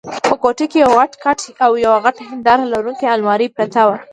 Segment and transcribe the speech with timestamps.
[0.27, 3.97] په کوټه کې یو غټ کټ او یوه غټه هنداره لرونکې المارۍ پرته وه.